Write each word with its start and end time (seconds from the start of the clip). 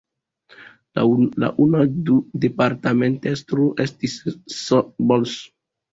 La 0.99 1.51
unua 1.65 1.83
departementestro 2.47 3.69
estis 3.85 4.17
"Szabolcs". 4.59 5.37